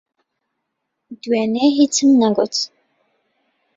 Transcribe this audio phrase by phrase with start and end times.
[1.21, 2.55] دوێنێ، ھیچم نەگوت.